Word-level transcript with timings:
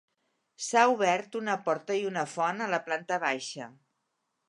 S'ha 0.67 0.85
obert 0.93 1.37
una 1.41 1.57
porta 1.69 1.99
i 2.01 2.09
una 2.15 2.25
font 2.35 2.67
a 2.69 2.73
la 2.75 2.83
planta 2.91 3.25
baixa. 3.29 3.73